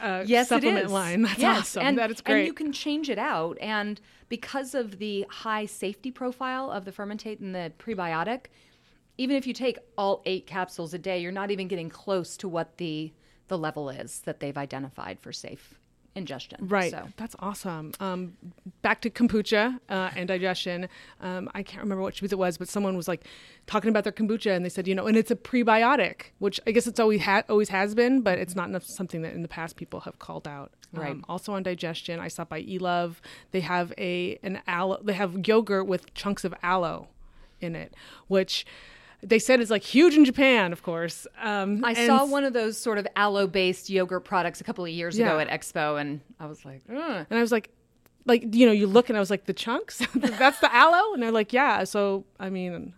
uh, 0.00 0.24
Yes, 0.26 0.48
supplement 0.48 0.78
it 0.78 0.84
is. 0.86 0.92
line. 0.92 1.22
That's 1.28 1.38
yes. 1.38 1.58
awesome. 1.60 1.86
And, 1.86 1.98
that 1.98 2.10
is 2.10 2.18
And 2.20 2.26
great. 2.26 2.46
you 2.46 2.52
can 2.52 2.72
change 2.72 3.08
it 3.10 3.18
out. 3.18 3.58
And 3.60 4.00
because 4.28 4.74
of 4.74 4.98
the 4.98 5.26
high 5.30 5.66
safety 5.66 6.10
profile 6.10 6.70
of 6.70 6.84
the 6.84 6.92
fermentate 6.92 7.40
and 7.40 7.54
the 7.54 7.72
prebiotic, 7.78 8.46
even 9.18 9.36
if 9.36 9.46
you 9.46 9.54
take 9.54 9.78
all 9.96 10.22
eight 10.26 10.46
capsules 10.46 10.92
a 10.94 10.98
day, 10.98 11.20
you're 11.20 11.30
not 11.32 11.50
even 11.50 11.68
getting 11.68 11.88
close 11.88 12.36
to 12.38 12.48
what 12.48 12.78
the 12.78 13.12
the 13.48 13.58
level 13.58 13.90
is 13.90 14.20
that 14.20 14.40
they've 14.40 14.56
identified 14.56 15.20
for 15.20 15.30
safe 15.30 15.78
ingestion. 16.14 16.58
Right. 16.68 16.90
So 16.90 17.08
That's 17.16 17.36
awesome. 17.38 17.92
Um, 18.00 18.34
back 18.82 19.00
to 19.02 19.10
kombucha 19.10 19.78
uh, 19.88 20.10
and 20.16 20.28
digestion. 20.28 20.88
Um, 21.20 21.50
I 21.54 21.62
can't 21.62 21.82
remember 21.82 22.02
what 22.02 22.20
booth 22.20 22.32
it 22.32 22.38
was, 22.38 22.58
but 22.58 22.68
someone 22.68 22.96
was 22.96 23.08
like 23.08 23.24
talking 23.66 23.90
about 23.90 24.04
their 24.04 24.12
kombucha, 24.12 24.54
and 24.54 24.64
they 24.64 24.68
said, 24.68 24.86
you 24.86 24.94
know, 24.94 25.06
and 25.06 25.16
it's 25.16 25.30
a 25.30 25.36
prebiotic, 25.36 26.32
which 26.38 26.60
I 26.66 26.70
guess 26.70 26.86
it's 26.86 27.00
always 27.00 27.22
had, 27.22 27.44
always 27.48 27.68
has 27.70 27.94
been, 27.94 28.20
but 28.20 28.38
it's 28.38 28.54
not 28.54 28.68
enough, 28.68 28.84
something 28.84 29.22
that 29.22 29.34
in 29.34 29.42
the 29.42 29.48
past 29.48 29.76
people 29.76 30.00
have 30.00 30.18
called 30.18 30.46
out. 30.46 30.72
Right. 30.92 31.10
Um, 31.10 31.24
also 31.28 31.52
on 31.54 31.62
digestion, 31.62 32.20
I 32.20 32.28
stopped 32.28 32.50
by 32.50 32.62
eLove. 32.62 33.16
They 33.50 33.60
have 33.60 33.92
a 33.98 34.38
an 34.42 34.62
aloe. 34.66 35.00
They 35.02 35.14
have 35.14 35.46
yogurt 35.46 35.86
with 35.86 36.14
chunks 36.14 36.44
of 36.44 36.54
aloe 36.62 37.08
in 37.60 37.74
it, 37.74 37.94
which. 38.28 38.64
They 39.24 39.38
said 39.38 39.60
it's 39.60 39.70
like 39.70 39.82
huge 39.82 40.14
in 40.16 40.24
Japan, 40.24 40.72
of 40.72 40.82
course. 40.82 41.26
Um, 41.40 41.84
I 41.84 41.92
and 41.92 42.06
saw 42.06 42.24
one 42.26 42.44
of 42.44 42.52
those 42.52 42.76
sort 42.78 42.98
of 42.98 43.06
aloe 43.16 43.46
based 43.46 43.88
yogurt 43.90 44.24
products 44.24 44.60
a 44.60 44.64
couple 44.64 44.84
of 44.84 44.90
years 44.90 45.18
ago 45.18 45.38
at 45.38 45.48
Expo, 45.48 46.00
and 46.00 46.20
I 46.38 46.46
was 46.46 46.64
like, 46.64 46.82
Ugh. 46.90 47.26
And 47.30 47.38
I 47.38 47.40
was 47.40 47.52
like, 47.52 47.70
like 48.26 48.54
you 48.54 48.66
know, 48.66 48.72
you 48.72 48.86
look 48.86 49.08
and 49.08 49.16
I 49.16 49.20
was 49.20 49.30
like, 49.30 49.44
the 49.46 49.52
chunks, 49.52 49.98
that's 50.14 50.60
the 50.60 50.74
aloe, 50.74 51.14
and 51.14 51.22
they're 51.22 51.30
like, 51.32 51.52
yeah. 51.52 51.84
So 51.84 52.24
I 52.38 52.50
mean, 52.50 52.92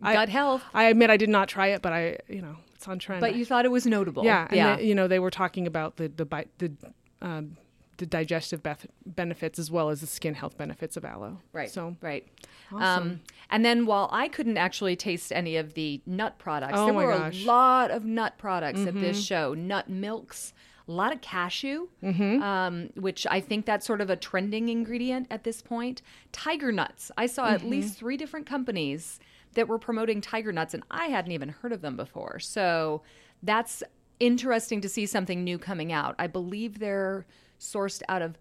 I, 0.00 0.14
gut 0.14 0.28
health. 0.28 0.62
I 0.74 0.84
admit 0.84 1.10
I 1.10 1.16
did 1.16 1.28
not 1.28 1.48
try 1.48 1.68
it, 1.68 1.82
but 1.82 1.92
I, 1.92 2.18
you 2.28 2.42
know, 2.42 2.56
it's 2.74 2.88
on 2.88 2.98
trend. 2.98 3.20
But 3.20 3.34
you 3.34 3.44
thought 3.44 3.64
it 3.64 3.70
was 3.70 3.86
notable. 3.86 4.24
yeah, 4.24 4.46
and 4.48 4.56
yeah. 4.56 4.76
they- 4.76 4.84
you 4.86 4.94
know, 4.94 5.08
they 5.08 5.18
were 5.18 5.30
talking 5.30 5.66
about 5.66 5.96
the 5.96 6.08
the 6.08 6.24
bi- 6.24 6.46
the 6.58 6.72
um, 7.20 7.56
the 8.02 8.06
digestive 8.06 8.64
beth- 8.64 8.88
benefits 9.06 9.60
as 9.60 9.70
well 9.70 9.88
as 9.88 10.00
the 10.00 10.08
skin 10.08 10.34
health 10.34 10.58
benefits 10.58 10.96
of 10.96 11.04
aloe. 11.04 11.38
Right. 11.52 11.70
So 11.70 11.94
right. 12.00 12.26
Awesome. 12.72 12.82
Um, 13.12 13.20
and 13.48 13.64
then 13.64 13.86
while 13.86 14.08
I 14.10 14.26
couldn't 14.26 14.56
actually 14.58 14.96
taste 14.96 15.30
any 15.32 15.56
of 15.56 15.74
the 15.74 16.00
nut 16.04 16.36
products, 16.38 16.74
Oh 16.76 16.86
there 16.86 16.94
were 16.94 17.12
gosh. 17.12 17.36
Mm-hmm. 17.38 17.48
a 17.48 17.52
lot 17.52 17.90
of 17.92 18.04
nut 18.04 18.34
products 18.38 18.80
at 18.80 18.94
this 18.94 19.22
show. 19.22 19.54
Nut 19.54 19.88
milks, 19.88 20.52
a 20.88 20.90
lot 20.92 21.12
of 21.12 21.20
cashew, 21.20 21.86
Mm-hmm. 22.02 22.42
um, 22.42 22.90
which 22.96 23.24
I 23.30 23.40
think 23.40 23.66
that's 23.66 23.86
sort 23.86 24.00
of 24.00 24.10
a 24.10 24.16
trending 24.16 24.68
ingredient 24.68 25.28
at 25.30 25.44
this 25.44 25.62
point. 25.62 26.02
Tiger 26.32 26.72
nuts. 26.72 27.12
I 27.16 27.26
saw 27.26 27.44
Mm-hmm. 27.46 27.54
at 27.54 27.64
least 27.64 27.98
three 27.98 28.16
different 28.16 28.46
companies 28.46 29.20
that 29.54 29.68
were 29.68 29.78
promoting 29.78 30.20
tiger 30.20 30.50
nuts, 30.50 30.74
and 30.74 30.82
I 30.90 31.06
hadn't 31.06 31.30
even 31.30 31.50
heard 31.50 31.70
of 31.72 31.82
them 31.82 31.96
before. 31.96 32.40
So 32.40 33.02
that's 33.44 33.82
interesting 34.18 34.80
to 34.80 34.88
see 34.88 35.04
something 35.06 35.44
new 35.44 35.58
coming 35.58 35.92
out. 35.92 36.14
I 36.18 36.26
believe 36.26 36.78
they're 36.78 37.26
sourced 37.62 38.02
out 38.08 38.22
of 38.22 38.36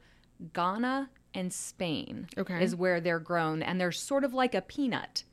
Ghana 0.53 1.09
and 1.33 1.53
Spain 1.53 2.27
Okay. 2.37 2.61
is 2.63 2.75
where 2.75 2.99
they're 2.99 3.19
grown, 3.19 3.61
and 3.61 3.79
they're 3.79 3.91
sort 3.91 4.23
of 4.23 4.33
like 4.33 4.55
a 4.55 4.61
peanut 4.61 5.23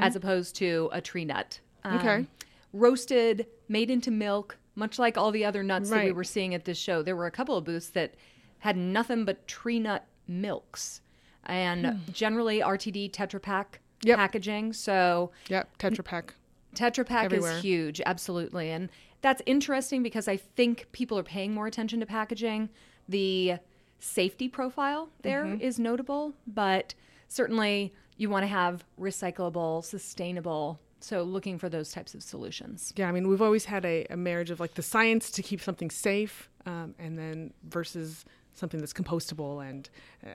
as 0.00 0.16
opposed 0.16 0.56
to 0.56 0.88
a 0.92 1.00
tree 1.00 1.24
nut. 1.24 1.60
Um, 1.84 1.96
Okay. 1.98 2.26
Roasted, 2.72 3.46
made 3.68 3.90
into 3.90 4.10
milk, 4.10 4.58
much 4.74 4.98
like 4.98 5.16
all 5.16 5.30
the 5.30 5.44
other 5.44 5.62
nuts 5.62 5.88
that 5.90 6.04
we 6.04 6.12
were 6.12 6.24
seeing 6.24 6.54
at 6.54 6.64
this 6.64 6.76
show. 6.78 7.02
There 7.02 7.16
were 7.16 7.26
a 7.26 7.30
couple 7.30 7.56
of 7.56 7.64
booths 7.64 7.88
that 7.90 8.14
had 8.60 8.76
nothing 8.76 9.24
but 9.24 9.46
tree 9.46 9.78
nut 9.78 10.04
milks, 10.26 11.00
and 11.44 12.00
generally 12.12 12.60
RTD 12.60 13.10
Tetra 13.12 13.40
Pak 13.40 13.80
Yep. 14.02 14.16
packaging. 14.18 14.72
So 14.72 15.30
yep, 15.48 15.76
Tetra 15.78 16.04
Pak. 16.04 16.34
Tetra 16.74 17.06
Pak 17.06 17.24
Everywhere. 17.26 17.56
is 17.56 17.62
huge, 17.62 18.00
absolutely. 18.04 18.70
And 18.70 18.90
that's 19.22 19.40
interesting 19.46 20.02
because 20.02 20.28
I 20.28 20.36
think 20.36 20.88
people 20.92 21.18
are 21.18 21.22
paying 21.22 21.54
more 21.54 21.66
attention 21.66 22.00
to 22.00 22.06
packaging. 22.06 22.68
The 23.08 23.58
safety 23.98 24.48
profile 24.48 25.08
there 25.22 25.46
is 25.46 25.74
Mm-hmm. 25.76 25.82
notable, 25.82 26.34
but 26.46 26.94
certainly 27.28 27.92
you 28.16 28.30
want 28.30 28.42
to 28.44 28.48
have 28.48 28.84
recyclable, 29.00 29.84
sustainable. 29.84 30.80
So 31.00 31.22
looking 31.22 31.58
for 31.58 31.68
those 31.68 31.92
types 31.92 32.14
of 32.14 32.22
solutions. 32.22 32.92
Yeah, 32.96 33.08
I 33.08 33.12
mean, 33.12 33.28
we've 33.28 33.42
always 33.42 33.66
had 33.66 33.84
a, 33.84 34.06
a 34.10 34.16
marriage 34.16 34.50
of 34.50 34.60
like 34.60 34.74
the 34.74 34.82
science 34.82 35.30
to 35.32 35.42
keep 35.42 35.60
something 35.60 35.90
safe, 35.90 36.48
um, 36.66 36.94
and 36.98 37.18
then 37.18 37.52
versus 37.64 38.24
something 38.52 38.80
that's 38.80 38.94
compostable 38.94 39.68
and 39.68 39.90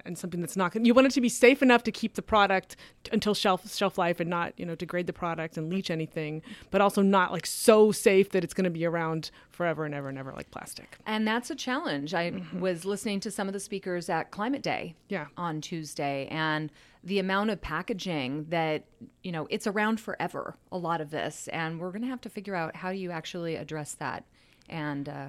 and 0.05 0.15
something 0.15 0.41
that's 0.41 0.55
not. 0.55 0.75
You 0.75 0.93
want 0.93 1.07
it 1.07 1.11
to 1.13 1.21
be 1.21 1.29
safe 1.29 1.63
enough 1.63 1.81
to 1.83 1.91
keep 1.91 2.13
the 2.13 2.21
product 2.21 2.75
until 3.11 3.33
shelf 3.33 3.73
shelf 3.73 3.97
life 3.97 4.19
and 4.19 4.29
not 4.29 4.53
you 4.57 4.65
know 4.65 4.75
degrade 4.75 5.07
the 5.07 5.13
product 5.13 5.57
and 5.57 5.69
leach 5.69 5.89
anything, 5.89 6.41
but 6.69 6.81
also 6.81 7.01
not 7.01 7.31
like 7.31 7.45
so 7.47 7.91
safe 7.91 8.29
that 8.29 8.43
it's 8.43 8.53
going 8.53 8.63
to 8.65 8.69
be 8.69 8.85
around 8.85 9.31
forever 9.49 9.85
and 9.85 9.93
ever 9.95 10.07
and 10.07 10.17
ever 10.17 10.31
like 10.33 10.49
plastic. 10.51 10.97
And 11.05 11.27
that's 11.27 11.49
a 11.49 11.55
challenge. 11.55 12.13
I 12.13 12.41
was 12.59 12.85
listening 12.85 13.19
to 13.21 13.31
some 13.31 13.47
of 13.47 13.53
the 13.53 13.59
speakers 13.59 14.07
at 14.09 14.31
Climate 14.31 14.61
Day 14.61 14.95
Yeah. 15.09 15.25
on 15.35 15.59
Tuesday, 15.61 16.27
and 16.31 16.71
the 17.03 17.17
amount 17.17 17.49
of 17.49 17.59
packaging 17.61 18.45
that, 18.49 18.83
you 19.23 19.31
know, 19.31 19.47
it's 19.49 19.65
around 19.65 19.99
forever, 19.99 20.55
a 20.71 20.77
lot 20.77 21.01
of 21.01 21.09
this. 21.09 21.47
And 21.47 21.79
we're 21.79 21.89
going 21.89 22.03
to 22.03 22.07
have 22.07 22.21
to 22.21 22.29
figure 22.29 22.53
out 22.53 22.75
how 22.75 22.91
do 22.91 22.97
you 22.99 23.09
actually 23.09 23.55
address 23.55 23.95
that 23.95 24.23
and 24.69 25.09
uh, 25.09 25.25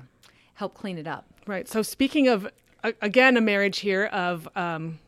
help 0.62 0.75
clean 0.75 0.97
it 0.97 1.09
up. 1.09 1.26
Right. 1.45 1.66
So 1.66 1.83
speaking 1.83 2.28
of 2.28 2.49
again 3.00 3.37
a 3.37 3.40
marriage 3.40 3.81
here 3.81 4.04
of 4.07 4.49
um, 4.54 5.00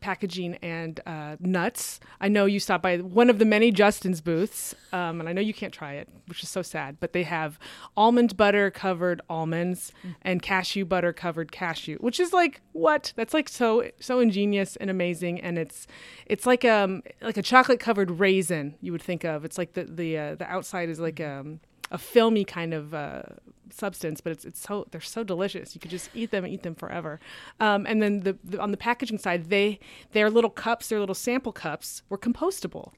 packaging 0.00 0.56
and 0.62 0.98
uh, 1.06 1.36
nuts, 1.38 2.00
I 2.20 2.26
know 2.26 2.44
you 2.46 2.58
stopped 2.58 2.82
by 2.82 2.96
one 2.98 3.30
of 3.30 3.38
the 3.38 3.44
many 3.44 3.70
Justin's 3.70 4.20
booths, 4.20 4.74
um, 4.92 5.20
and 5.20 5.28
I 5.28 5.32
know 5.32 5.40
you 5.40 5.54
can't 5.54 5.72
try 5.72 5.92
it, 5.94 6.08
which 6.26 6.42
is 6.42 6.48
so 6.48 6.60
sad. 6.60 6.96
But 6.98 7.12
they 7.12 7.22
have 7.22 7.56
almond 7.96 8.36
butter 8.36 8.68
covered 8.72 9.20
almonds 9.30 9.92
and 10.22 10.42
cashew 10.42 10.84
butter 10.84 11.12
covered 11.12 11.52
cashew, 11.52 11.98
which 11.98 12.18
is 12.18 12.32
like 12.32 12.60
what? 12.72 13.12
That's 13.14 13.32
like 13.32 13.48
so 13.48 13.88
so 14.00 14.18
ingenious 14.18 14.74
and 14.74 14.90
amazing, 14.90 15.40
and 15.40 15.56
it's 15.56 15.86
it's 16.26 16.46
like 16.46 16.64
um 16.64 17.04
like 17.22 17.36
a 17.36 17.42
chocolate 17.42 17.78
covered 17.78 18.10
raisin 18.10 18.74
you 18.80 18.90
would 18.90 19.02
think 19.02 19.22
of. 19.22 19.44
It's 19.44 19.56
like 19.56 19.74
the 19.74 19.84
the 19.84 20.18
uh, 20.18 20.34
the 20.34 20.50
outside 20.50 20.88
is 20.88 20.98
like 20.98 21.20
um 21.20 21.60
a 21.90 21.98
filmy 21.98 22.44
kind 22.44 22.74
of 22.74 22.94
uh, 22.94 23.22
substance, 23.70 24.20
but 24.20 24.32
it's 24.32 24.44
it's 24.44 24.60
so 24.60 24.86
they're 24.90 25.00
so 25.00 25.24
delicious. 25.24 25.74
You 25.74 25.80
could 25.80 25.90
just 25.90 26.10
eat 26.14 26.30
them 26.30 26.44
and 26.44 26.52
eat 26.52 26.62
them 26.62 26.74
forever. 26.74 27.20
Um, 27.60 27.86
and 27.86 28.02
then 28.02 28.20
the, 28.20 28.36
the 28.44 28.60
on 28.60 28.70
the 28.70 28.76
packaging 28.76 29.18
side, 29.18 29.50
they 29.50 29.78
their 30.12 30.30
little 30.30 30.50
cups, 30.50 30.88
their 30.88 31.00
little 31.00 31.14
sample 31.14 31.52
cups, 31.52 32.02
were 32.08 32.18
compostable 32.18 32.92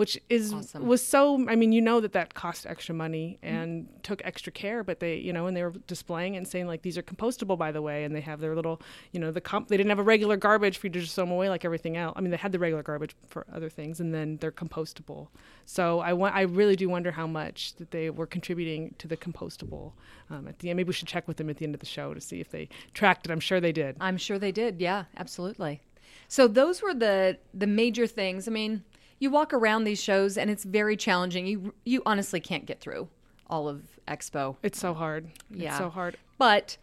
which 0.00 0.18
is 0.28 0.52
Awesome. 0.52 0.86
was 0.86 1.02
so 1.14 1.20
i 1.48 1.54
mean 1.60 1.72
you 1.72 1.82
know 1.88 2.00
that 2.00 2.12
that 2.18 2.28
cost 2.32 2.66
extra 2.66 2.94
money 2.94 3.38
and 3.42 3.86
took 4.02 4.20
extra 4.24 4.50
care 4.50 4.82
but 4.82 4.98
they 5.00 5.16
you 5.16 5.32
know 5.32 5.46
and 5.46 5.54
they 5.56 5.62
were 5.62 5.74
displaying 5.86 6.36
and 6.36 6.48
saying 6.48 6.66
like 6.66 6.82
these 6.82 6.96
are 6.98 7.02
compostable 7.02 7.58
by 7.64 7.70
the 7.70 7.82
way 7.82 8.04
and 8.04 8.16
they 8.16 8.20
have 8.30 8.40
their 8.40 8.54
little 8.54 8.80
you 9.12 9.20
know 9.20 9.30
the 9.30 9.40
comp 9.40 9.68
they 9.68 9.76
didn't 9.76 9.90
have 9.90 9.98
a 9.98 10.08
regular 10.14 10.36
garbage 10.36 10.78
for 10.78 10.86
you 10.86 10.92
to 10.92 11.00
just 11.00 11.14
throw 11.14 11.24
them 11.24 11.32
away 11.32 11.48
like 11.48 11.64
everything 11.64 11.96
else 11.96 12.14
i 12.16 12.20
mean 12.22 12.30
they 12.30 12.36
had 12.46 12.52
the 12.52 12.58
regular 12.58 12.82
garbage 12.82 13.14
for 13.28 13.46
other 13.52 13.68
things 13.68 14.00
and 14.00 14.14
then 14.14 14.38
they're 14.40 14.50
compostable 14.64 15.28
so 15.66 16.00
i 16.00 16.12
want 16.12 16.34
i 16.34 16.40
really 16.40 16.76
do 16.76 16.88
wonder 16.88 17.10
how 17.12 17.26
much 17.26 17.74
that 17.76 17.90
they 17.90 18.08
were 18.08 18.26
contributing 18.26 18.94
to 18.98 19.06
the 19.06 19.16
compostable 19.16 19.92
um, 20.30 20.48
at 20.48 20.58
the 20.60 20.70
end 20.70 20.76
maybe 20.78 20.88
we 20.88 20.92
should 20.94 21.08
check 21.08 21.28
with 21.28 21.36
them 21.36 21.50
at 21.50 21.58
the 21.58 21.64
end 21.64 21.74
of 21.74 21.80
the 21.80 21.86
show 21.86 22.14
to 22.14 22.20
see 22.20 22.40
if 22.40 22.50
they 22.50 22.68
tracked 22.94 23.26
it 23.26 23.30
i'm 23.30 23.40
sure 23.40 23.60
they 23.60 23.72
did 23.72 23.96
I'm 24.00 24.16
sure 24.16 24.38
they 24.38 24.52
did. 24.52 24.80
Yeah, 24.80 25.04
absolutely. 25.16 25.82
So 26.28 26.46
those 26.48 26.80
were 26.82 26.94
the 26.94 27.38
the 27.52 27.66
major 27.66 28.06
things. 28.06 28.46
I 28.48 28.50
mean, 28.50 28.84
you 29.20 29.30
walk 29.30 29.52
around 29.52 29.84
these 29.84 30.02
shows 30.02 30.36
and 30.36 30.50
it's 30.50 30.64
very 30.64 30.96
challenging. 30.96 31.46
You 31.46 31.72
you 31.84 32.02
honestly 32.04 32.40
can't 32.40 32.66
get 32.66 32.80
through 32.80 33.08
all 33.48 33.68
of 33.68 33.82
Expo. 34.08 34.56
it's 34.62 34.78
so 34.78 34.94
hard 34.94 35.28
Yeah. 35.50 35.68
it's 35.70 35.78
so 35.78 35.90
hard 35.90 36.16
But 36.38 36.76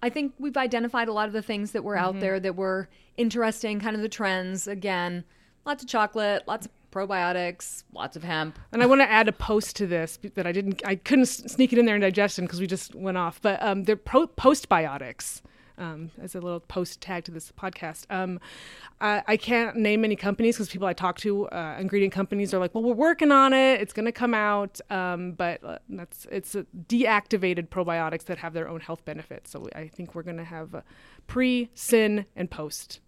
I 0.00 0.10
think 0.10 0.34
we've 0.38 0.56
identified 0.56 1.08
a 1.08 1.12
lot 1.12 1.26
of 1.26 1.32
the 1.32 1.42
things 1.42 1.72
that 1.72 1.82
were 1.82 1.96
out 1.96 2.20
there 2.20 2.38
that 2.38 2.54
were 2.54 2.88
interesting, 3.16 3.80
kind 3.80 3.96
of 3.96 4.02
the 4.02 4.08
trends. 4.08 4.68
Again, 4.68 5.24
lots 5.66 5.82
of 5.82 5.88
chocolate, 5.88 6.44
lots 6.46 6.66
of 6.66 6.72
probiotics, 6.92 7.82
lots 7.92 8.16
of 8.16 8.22
hemp. 8.22 8.58
And 8.70 8.80
I 8.82 8.86
want 8.86 9.00
to 9.00 9.10
add 9.10 9.26
a 9.26 9.32
post 9.32 9.74
to 9.76 9.86
this 9.88 10.18
that 10.34 10.46
I 10.46 10.52
didn't, 10.52 10.82
I 10.84 10.94
couldn't 10.96 11.26
sneak 11.26 11.72
it 11.72 11.78
in 11.80 11.86
there 11.86 11.96
in 11.96 12.00
digestion 12.00 12.44
because 12.44 12.60
we 12.60 12.66
just 12.68 12.94
went 12.94 13.16
off. 13.16 13.40
But 13.42 13.60
um, 13.62 13.82
they're 13.84 13.96
pro- 13.96 14.28
postbiotics. 14.28 15.40
Um, 15.78 16.10
as 16.20 16.34
a 16.34 16.40
little 16.40 16.60
post 16.60 17.00
tag 17.00 17.24
to 17.24 17.30
this 17.30 17.52
podcast, 17.52 18.04
um, 18.10 18.40
I, 19.00 19.22
I 19.26 19.36
can't 19.36 19.76
name 19.76 20.04
any 20.04 20.16
companies 20.16 20.56
because 20.56 20.68
people 20.68 20.86
I 20.86 20.92
talk 20.92 21.18
to, 21.18 21.48
uh, 21.48 21.76
ingredient 21.78 22.12
companies, 22.12 22.52
are 22.54 22.58
like, 22.58 22.74
"Well, 22.74 22.84
we're 22.84 22.94
working 22.94 23.32
on 23.32 23.52
it. 23.52 23.80
It's 23.80 23.92
going 23.92 24.06
to 24.06 24.12
come 24.12 24.34
out." 24.34 24.80
Um, 24.90 25.32
but 25.32 25.62
uh, 25.64 25.78
that's 25.88 26.26
it's 26.30 26.54
deactivated 26.86 27.68
probiotics 27.68 28.24
that 28.24 28.38
have 28.38 28.52
their 28.52 28.68
own 28.68 28.80
health 28.80 29.04
benefits. 29.04 29.50
So 29.50 29.68
I 29.74 29.88
think 29.88 30.14
we're 30.14 30.22
going 30.22 30.36
to 30.36 30.44
have 30.44 30.74
uh, 30.74 30.80
pre, 31.26 31.70
syn, 31.74 32.26
and 32.36 32.50
post. 32.50 33.00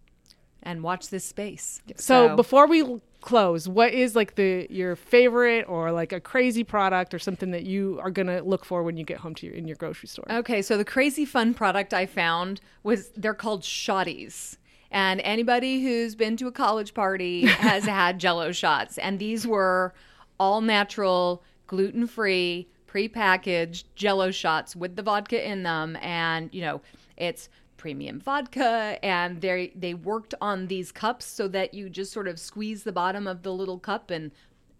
And 0.65 0.81
watch 0.81 1.09
this 1.09 1.23
space. 1.23 1.79
So, 1.95 2.35
before 2.35 2.65
we 2.65 2.99
close, 3.21 3.69
what 3.69 3.93
is 3.93 4.15
like 4.15 4.35
the 4.35 4.67
your 4.69 4.95
favorite 4.95 5.65
or 5.67 5.91
like 5.91 6.11
a 6.11 6.19
crazy 6.19 6.63
product 6.63 7.13
or 7.13 7.19
something 7.19 7.51
that 7.51 7.63
you 7.63 7.99
are 8.01 8.09
gonna 8.09 8.41
look 8.41 8.65
for 8.65 8.81
when 8.81 8.97
you 8.97 9.03
get 9.03 9.17
home 9.17 9.35
to 9.35 9.45
your 9.45 9.55
in 9.55 9.67
your 9.67 9.75
grocery 9.75 10.07
store? 10.07 10.25
Okay, 10.29 10.61
so 10.61 10.77
the 10.77 10.85
crazy 10.85 11.23
fun 11.23 11.53
product 11.53 11.93
I 11.93 12.07
found 12.07 12.61
was 12.83 13.09
they're 13.15 13.35
called 13.35 13.61
Shottys. 13.61 14.57
And 14.91 15.19
anybody 15.21 15.83
who's 15.83 16.15
been 16.15 16.37
to 16.37 16.47
a 16.47 16.51
college 16.51 16.93
party 16.93 17.45
has 17.45 17.83
had 17.83 18.19
jello 18.19 18.51
shots. 18.51 18.97
And 18.97 19.19
these 19.19 19.45
were 19.45 19.93
all 20.39 20.61
natural, 20.61 21.43
gluten 21.67 22.07
free, 22.07 22.67
prepackaged 22.87 23.83
jello 23.95 24.31
shots 24.31 24.75
with 24.75 24.95
the 24.95 25.03
vodka 25.03 25.45
in 25.45 25.63
them. 25.63 25.97
And, 26.01 26.49
you 26.53 26.61
know, 26.61 26.81
it's 27.17 27.49
premium 27.85 28.19
vodka 28.19 28.97
and 29.03 29.41
they 29.41 29.71
they 29.75 29.93
worked 29.93 30.33
on 30.41 30.65
these 30.65 30.91
cups 30.91 31.23
so 31.23 31.47
that 31.47 31.71
you 31.75 31.87
just 31.87 32.11
sort 32.11 32.27
of 32.27 32.39
squeeze 32.39 32.81
the 32.81 32.91
bottom 32.91 33.27
of 33.27 33.43
the 33.43 33.53
little 33.53 33.77
cup 33.77 34.09
and 34.09 34.31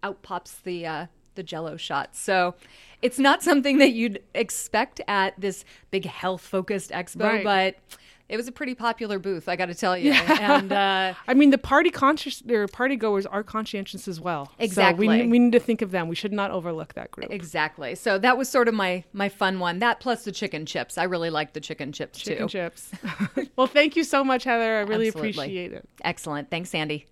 out 0.02 0.22
pops 0.22 0.54
the 0.64 0.84
uh, 0.84 1.06
the 1.36 1.44
jello 1.44 1.76
shot. 1.76 2.16
So 2.16 2.56
it's 3.02 3.20
not 3.20 3.44
something 3.44 3.78
that 3.78 3.92
you'd 3.92 4.20
expect 4.34 5.00
at 5.06 5.40
this 5.40 5.64
big 5.92 6.04
health 6.04 6.40
focused 6.40 6.90
expo, 6.90 7.22
Right. 7.22 7.44
but 7.44 7.98
it 8.28 8.36
was 8.36 8.48
a 8.48 8.52
pretty 8.52 8.74
popular 8.74 9.18
booth, 9.18 9.48
I 9.48 9.54
got 9.56 9.66
to 9.66 9.74
tell 9.74 9.96
you. 9.96 10.12
And 10.12 10.72
uh, 10.72 11.14
I 11.28 11.34
mean, 11.34 11.50
the 11.50 11.58
party 11.58 11.90
conscious 11.90 12.42
or 12.48 12.66
party 12.66 12.96
goers 12.96 13.24
are 13.26 13.42
conscientious 13.42 14.08
as 14.08 14.20
well. 14.20 14.46
So 14.46 14.52
Exactly. 14.58 15.06
we, 15.06 15.26
we 15.28 15.38
need 15.38 15.52
to 15.52 15.60
think 15.60 15.80
of 15.82 15.90
them. 15.92 16.08
We 16.08 16.16
should 16.16 16.32
not 16.32 16.50
overlook 16.50 16.94
that 16.94 17.10
group. 17.12 17.28
exactly. 17.30 17.94
So 17.94 18.18
that 18.18 18.36
was 18.36 18.48
sort 18.48 18.66
of 18.68 18.74
my 18.74 19.04
my 19.12 19.28
fun 19.28 19.58
one. 19.60 19.78
That 19.78 20.00
plus 20.00 20.24
the 20.24 20.32
chicken 20.32 20.66
chips. 20.66 20.98
I 20.98 21.04
really 21.04 21.30
liked 21.30 21.54
the 21.54 21.60
chicken 21.60 21.92
chips 21.92 22.20
too. 22.22 22.30
Chicken 22.32 22.48
too. 22.48 22.58
chips. 22.58 22.90
well, 23.56 23.66
thank 23.68 23.94
you 23.96 24.02
so 24.04 24.24
much, 24.24 24.44
Heather. 24.44 24.78
I 24.78 24.80
really 24.80 25.08
Absolutely. 25.08 25.30
appreciate 25.30 25.72
it. 25.72 25.88
Excellent. 26.02 26.50
Thanks, 26.50 26.70
Sandy. 26.70 27.06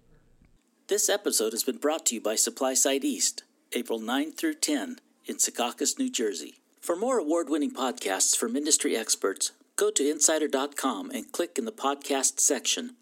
This 0.88 1.08
episode 1.08 1.52
has 1.52 1.64
been 1.64 1.78
brought 1.78 2.04
to 2.06 2.14
you 2.16 2.20
by 2.20 2.34
SupplySide 2.34 3.04
East, 3.04 3.44
April 3.72 3.98
9 3.98 4.32
through 4.32 4.54
10 4.54 4.96
in 5.26 5.36
Secaucus, 5.36 5.98
New 5.98 6.10
Jersey. 6.10 6.56
For 6.80 6.94
more 6.94 7.18
award 7.18 7.48
winning 7.48 7.72
podcasts 7.72 8.36
from 8.36 8.54
industry 8.56 8.94
experts, 8.94 9.52
go 9.76 9.90
to 9.90 10.08
insider.com 10.08 11.10
and 11.10 11.32
click 11.32 11.58
in 11.58 11.64
the 11.64 11.72
podcast 11.72 12.38
section. 12.38 12.96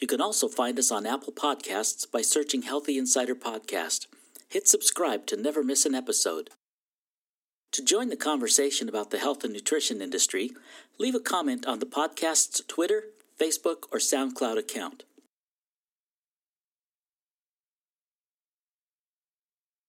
You 0.00 0.06
can 0.06 0.20
also 0.20 0.48
find 0.48 0.78
us 0.78 0.90
on 0.90 1.06
Apple 1.06 1.32
Podcasts 1.32 2.10
by 2.10 2.22
searching 2.22 2.62
Healthy 2.62 2.98
Insider 2.98 3.34
Podcast. 3.34 4.06
Hit 4.48 4.66
subscribe 4.66 5.26
to 5.26 5.36
never 5.36 5.62
miss 5.62 5.84
an 5.84 5.94
episode. 5.94 6.50
To 7.72 7.84
join 7.84 8.08
the 8.08 8.16
conversation 8.16 8.88
about 8.88 9.10
the 9.10 9.18
health 9.18 9.44
and 9.44 9.52
nutrition 9.52 10.00
industry, 10.00 10.52
leave 10.98 11.14
a 11.14 11.20
comment 11.20 11.66
on 11.66 11.80
the 11.80 11.86
podcast's 11.86 12.62
Twitter, 12.68 13.04
Facebook, 13.40 13.84
or 13.92 13.98
SoundCloud 13.98 14.58
account. 14.58 15.02